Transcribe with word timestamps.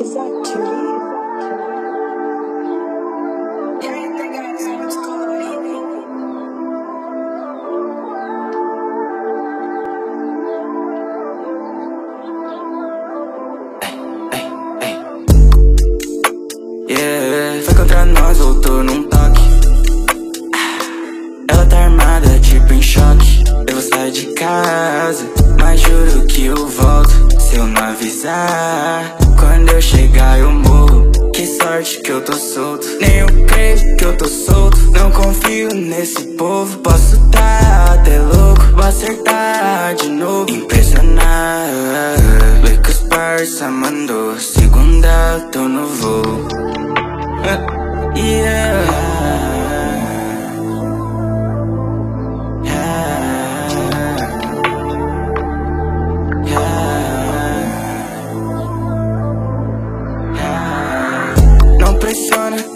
Is 0.00 0.16
contra 17.74 18.04
nós, 18.04 18.38
voltou 18.38 18.84
num 18.84 19.02
toque. 19.04 19.42
Ela 21.50 21.66
tá 21.66 21.78
armada, 21.78 22.38
tipo 22.40 22.72
em 22.72 22.82
choque. 22.82 23.44
Eu 23.66 23.74
vou 23.74 23.82
sair 23.82 24.12
de 24.12 24.26
casa, 24.34 25.24
que 26.38 26.46
eu 26.46 26.68
volto 26.68 27.40
se 27.40 27.56
eu 27.56 27.66
não 27.66 27.82
avisar. 27.82 29.16
Quando 29.36 29.70
eu 29.70 29.82
chegar, 29.82 30.38
eu 30.38 30.52
morro. 30.52 31.10
Que 31.34 31.44
sorte 31.44 32.00
que 32.00 32.12
eu 32.12 32.24
tô 32.24 32.32
solto. 32.32 32.86
Nem 33.00 33.16
eu 33.16 33.26
creio 33.46 33.96
que 33.96 34.04
eu 34.04 34.16
tô 34.16 34.28
solto. 34.28 34.78
Não 34.92 35.10
confio 35.10 35.68
nesse 35.74 36.28
povo. 36.36 36.78
Posso 36.78 37.18
tá 37.30 37.92
até 37.92 38.20
louco, 38.20 38.62
vou 38.72 38.84
acertar 38.84 39.96
de 39.96 40.10
novo. 40.10 40.48
Impressionar. 40.48 41.66
Vê 42.62 42.76
que 42.76 42.90
os 42.90 43.00
parça 43.08 43.68
mandou. 43.68 44.38
Segunda, 44.38 45.40
tô 45.50 45.62
no 45.62 45.88
voo. 45.88 46.48
Yeah. 48.16 49.57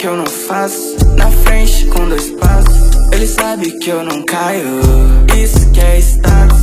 Que 0.00 0.06
eu 0.06 0.16
não 0.16 0.26
faço. 0.26 0.96
Na 1.18 1.30
frente 1.30 1.84
com 1.88 2.08
dois 2.08 2.30
passos. 2.30 2.90
Ele 3.12 3.26
sabe 3.26 3.70
que 3.78 3.90
eu 3.90 4.02
não 4.02 4.24
caio. 4.24 4.80
Isso 5.36 5.70
que 5.72 5.80
é 5.80 5.98
status. 5.98 6.58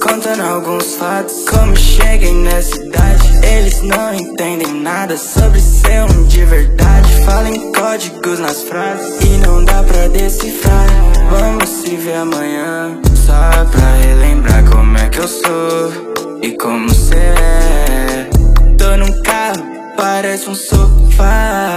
Contando 0.00 0.42
alguns 0.42 0.94
fatos. 0.94 1.34
Como 1.50 1.76
cheguei 1.76 2.32
nessa 2.32 2.76
idade. 2.76 3.44
Eles 3.44 3.82
não 3.82 4.14
entendem 4.14 4.72
nada 4.82 5.16
sobre 5.16 5.60
ser 5.60 6.04
um 6.04 6.24
de 6.28 6.44
verdade. 6.44 7.10
Fala 7.24 7.48
em 7.48 7.72
códigos 7.72 8.38
nas 8.38 8.62
frases. 8.62 9.20
E 9.20 9.30
não 9.38 9.64
dá 9.64 9.82
pra 9.82 10.06
decifrar. 10.06 10.86
Vamos 11.28 11.68
se 11.68 11.96
ver 11.96 12.14
amanhã. 12.14 13.00
Só 13.16 13.64
pra 13.64 13.94
relembrar 13.96 14.64
como 14.70 14.96
é 14.96 15.08
que 15.08 15.18
eu 15.18 15.26
sou. 15.26 16.38
E 16.40 16.56
como 16.56 16.88
cê 16.94 17.16
é. 17.16 18.30
Tô 18.78 18.96
num 18.96 19.22
carro, 19.22 19.64
parece 19.96 20.48
um 20.48 20.54
sofá. 20.54 21.75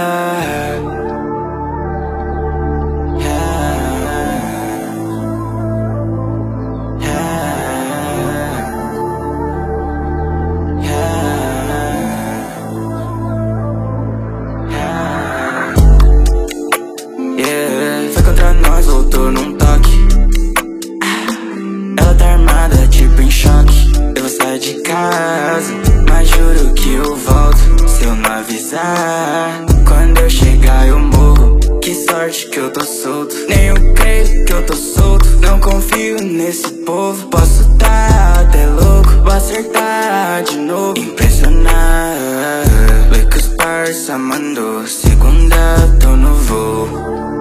Que 34.50 34.54
eu 34.54 34.66
tô 34.66 34.74
solto. 34.74 35.28
Não 35.40 35.60
confio 35.60 36.16
nesse 36.20 36.68
povo. 36.84 37.28
Posso 37.28 37.64
tá 37.78 38.40
até 38.40 38.66
louco, 38.66 39.10
vou 39.22 39.32
acertar 39.32 40.42
de 40.42 40.56
novo. 40.56 40.98
Impressionar. 40.98 42.16
Vê 43.12 43.24
que 43.26 43.38
os 43.38 43.48
parça 43.54 44.18
mandou. 44.18 44.86
Segunda, 44.86 45.56
tô 46.00 46.16
no 46.16 46.34
voo. 46.34 47.39